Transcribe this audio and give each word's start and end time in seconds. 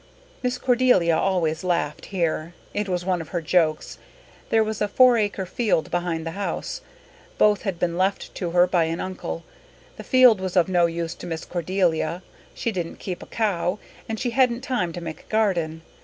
Miss 0.41 0.57
Cordelia 0.57 1.15
always 1.15 1.63
laughed 1.63 2.07
here. 2.07 2.55
It 2.73 2.89
was 2.89 3.05
one 3.05 3.21
of 3.21 3.27
her 3.29 3.39
jokes. 3.39 3.99
There 4.49 4.63
was 4.63 4.81
a 4.81 4.87
four 4.87 5.15
acre 5.15 5.45
field 5.45 5.91
behind 5.91 6.25
the 6.25 6.31
house. 6.31 6.81
Both 7.37 7.61
had 7.61 7.77
been 7.77 7.99
left 7.99 8.33
to 8.33 8.49
her 8.49 8.65
by 8.65 8.85
an 8.85 8.99
uncle. 8.99 9.43
The 9.97 10.03
field 10.03 10.41
was 10.41 10.55
of 10.57 10.67
no 10.67 10.87
use 10.87 11.13
to 11.13 11.27
Miss 11.27 11.45
Cordelia; 11.45 12.23
she 12.55 12.71
didn't 12.71 12.97
keep 12.97 13.21
a 13.21 13.27
cow 13.27 13.77
and 14.09 14.19
she 14.19 14.31
hadn't 14.31 14.61
time 14.61 14.91
to 14.93 15.01
make 15.01 15.19
a 15.19 15.29
garden. 15.31 15.83